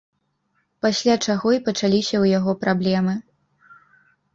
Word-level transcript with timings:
Пасля 0.85 1.15
чаго 1.27 1.47
і 1.57 1.61
пачаліся 1.69 2.15
ў 2.23 2.35
яго 2.37 2.59
праблемы. 2.67 3.13